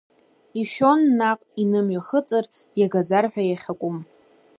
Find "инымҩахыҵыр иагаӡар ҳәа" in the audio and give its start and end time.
1.61-3.43